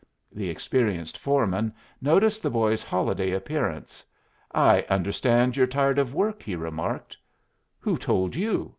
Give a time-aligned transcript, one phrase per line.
[0.31, 4.03] The experienced foreman noticed the boy's holiday appearance.
[4.51, 7.15] "I understand you're tired of work," he remarked.
[7.77, 8.69] "Who told you?"